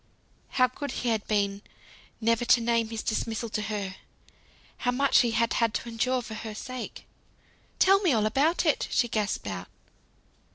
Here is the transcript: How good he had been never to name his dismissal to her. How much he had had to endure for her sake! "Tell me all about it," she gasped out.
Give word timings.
How 0.57 0.65
good 0.67 0.89
he 0.93 1.09
had 1.09 1.27
been 1.27 1.61
never 2.19 2.43
to 2.43 2.59
name 2.59 2.89
his 2.89 3.03
dismissal 3.03 3.49
to 3.49 3.61
her. 3.61 3.97
How 4.77 4.89
much 4.89 5.19
he 5.19 5.29
had 5.29 5.53
had 5.53 5.75
to 5.75 5.87
endure 5.89 6.23
for 6.23 6.33
her 6.33 6.55
sake! 6.55 7.05
"Tell 7.77 7.99
me 7.99 8.11
all 8.11 8.25
about 8.25 8.65
it," 8.65 8.87
she 8.89 9.07
gasped 9.07 9.45
out. 9.45 9.67